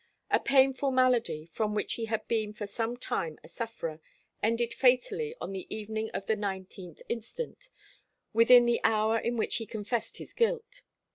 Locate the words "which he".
1.75-2.05, 9.37-9.67